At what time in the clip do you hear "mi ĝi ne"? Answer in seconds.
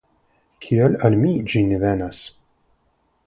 1.25-1.79